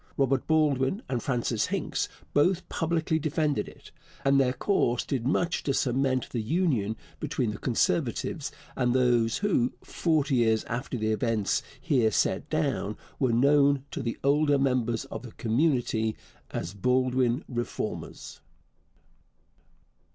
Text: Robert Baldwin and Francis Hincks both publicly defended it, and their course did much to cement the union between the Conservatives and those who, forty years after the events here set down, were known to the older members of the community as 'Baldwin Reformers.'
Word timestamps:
Robert 0.17 0.47
Baldwin 0.47 1.03
and 1.07 1.21
Francis 1.21 1.67
Hincks 1.67 2.09
both 2.33 2.67
publicly 2.69 3.19
defended 3.19 3.67
it, 3.69 3.91
and 4.25 4.39
their 4.39 4.51
course 4.53 5.05
did 5.05 5.27
much 5.27 5.61
to 5.61 5.75
cement 5.75 6.29
the 6.31 6.41
union 6.41 6.97
between 7.19 7.51
the 7.51 7.59
Conservatives 7.59 8.51
and 8.75 8.93
those 8.95 9.37
who, 9.37 9.73
forty 9.83 10.37
years 10.37 10.63
after 10.63 10.97
the 10.97 11.11
events 11.11 11.61
here 11.79 12.09
set 12.09 12.49
down, 12.49 12.97
were 13.19 13.31
known 13.31 13.85
to 13.91 14.01
the 14.01 14.17
older 14.23 14.57
members 14.57 15.05
of 15.13 15.21
the 15.21 15.33
community 15.33 16.15
as 16.49 16.73
'Baldwin 16.73 17.43
Reformers.' 17.47 18.41